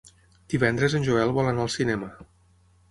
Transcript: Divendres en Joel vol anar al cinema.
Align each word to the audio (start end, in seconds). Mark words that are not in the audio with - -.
Divendres 0.53 0.95
en 1.01 1.05
Joel 1.11 1.37
vol 1.39 1.51
anar 1.53 1.65
al 1.67 1.73
cinema. 1.77 2.13